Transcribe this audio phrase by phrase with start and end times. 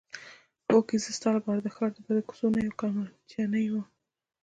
[0.69, 3.85] هوکې زه ستا لپاره د ښار د بدو کوڅو نه یوه کمچنۍ وم.